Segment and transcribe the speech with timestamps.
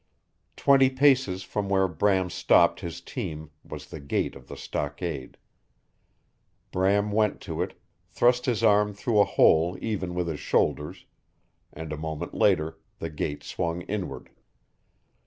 [0.57, 5.37] Twenty paces from where Bram stopped his team was the gate of the stockade.
[6.71, 11.05] Bram went to it, thrust his arm through a hole even with his shoulders,
[11.71, 14.31] and a moment later the gate swung inward.